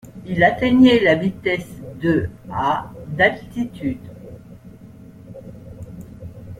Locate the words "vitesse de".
1.13-2.27